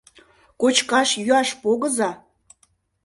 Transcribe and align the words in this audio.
Кочкаш-йӱаш 0.61 1.49
погыза! 1.61 2.09